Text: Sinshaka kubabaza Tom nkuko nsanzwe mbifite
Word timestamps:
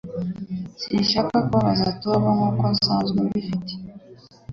Sinshaka 0.81 1.35
kubabaza 1.45 1.87
Tom 2.03 2.21
nkuko 2.35 2.63
nsanzwe 2.73 3.17
mbifite 3.27 3.73